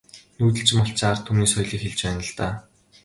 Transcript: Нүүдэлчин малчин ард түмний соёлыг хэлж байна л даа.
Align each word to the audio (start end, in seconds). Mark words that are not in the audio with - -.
Нүүдэлчин 0.37 0.77
малчин 0.79 1.07
ард 1.09 1.23
түмний 1.25 1.49
соёлыг 1.51 1.79
хэлж 1.83 1.99
байна 2.03 2.21
л 2.27 2.31
даа. 2.39 2.53